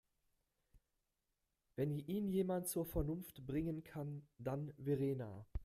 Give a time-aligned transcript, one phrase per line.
[1.75, 5.45] Wenn ihn jemand zur Vernunft bringen kann, dann Verena.